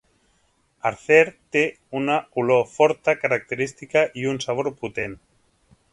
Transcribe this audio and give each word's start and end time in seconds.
Harzer 0.89 1.19
té 1.57 1.61
una 2.01 2.15
olor 2.43 2.65
forta 2.79 3.17
característica 3.27 4.07
i 4.23 4.29
un 4.33 4.45
sabor 4.47 4.71
potent. 4.83 5.15